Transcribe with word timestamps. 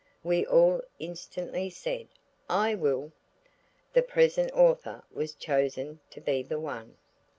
We 0.23 0.47
all 0.47 0.81
instantly 0.97 1.69
said, 1.69 2.07
"I 2.49 2.73
will!" 2.73 3.11
The 3.93 4.01
present 4.01 4.51
author 4.53 5.03
was 5.11 5.35
chosen 5.35 5.99
to 6.09 6.19
be 6.19 6.41
the 6.41 6.59
one. 6.59 6.97